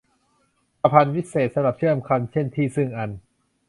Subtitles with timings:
[0.81, 3.09] ประพันธวิเศษณ์ สำหรับเชื่อมคำ เช่น ที่ ซึ่ง อัน